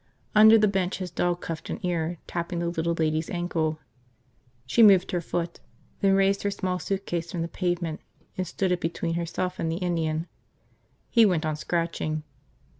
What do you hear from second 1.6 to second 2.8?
an ear, tapping the